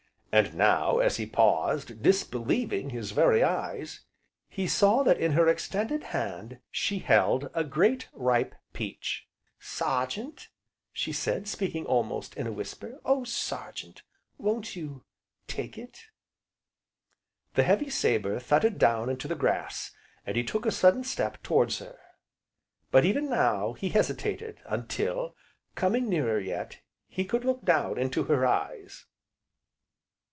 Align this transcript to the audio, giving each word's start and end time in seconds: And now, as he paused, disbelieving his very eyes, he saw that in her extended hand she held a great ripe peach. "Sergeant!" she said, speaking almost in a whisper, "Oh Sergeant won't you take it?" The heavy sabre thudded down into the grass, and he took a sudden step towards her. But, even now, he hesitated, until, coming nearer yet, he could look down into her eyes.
And 0.33 0.53
now, 0.55 0.99
as 0.99 1.17
he 1.17 1.25
paused, 1.25 2.01
disbelieving 2.01 2.89
his 2.91 3.11
very 3.11 3.43
eyes, 3.43 4.05
he 4.47 4.65
saw 4.65 5.03
that 5.03 5.19
in 5.19 5.33
her 5.33 5.49
extended 5.49 6.03
hand 6.15 6.59
she 6.71 6.99
held 6.99 7.49
a 7.53 7.65
great 7.65 8.07
ripe 8.13 8.55
peach. 8.71 9.27
"Sergeant!" 9.59 10.47
she 10.93 11.11
said, 11.11 11.49
speaking 11.49 11.85
almost 11.85 12.33
in 12.37 12.47
a 12.47 12.51
whisper, 12.53 13.01
"Oh 13.03 13.25
Sergeant 13.25 14.03
won't 14.37 14.73
you 14.73 15.03
take 15.49 15.77
it?" 15.77 16.05
The 17.55 17.63
heavy 17.63 17.89
sabre 17.89 18.39
thudded 18.39 18.79
down 18.79 19.09
into 19.09 19.27
the 19.27 19.35
grass, 19.35 19.91
and 20.25 20.37
he 20.37 20.45
took 20.45 20.65
a 20.65 20.71
sudden 20.71 21.03
step 21.03 21.43
towards 21.43 21.79
her. 21.79 21.99
But, 22.89 23.03
even 23.03 23.29
now, 23.29 23.73
he 23.73 23.89
hesitated, 23.89 24.61
until, 24.65 25.35
coming 25.75 26.07
nearer 26.07 26.39
yet, 26.39 26.79
he 27.09 27.25
could 27.25 27.43
look 27.43 27.65
down 27.65 27.97
into 27.97 28.23
her 28.23 28.45
eyes. 28.45 29.03